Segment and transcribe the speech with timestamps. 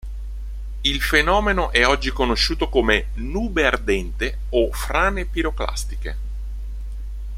[0.81, 6.17] Il fenomeno è oggi conosciuto come "nube ardente" o frane piroclastiche.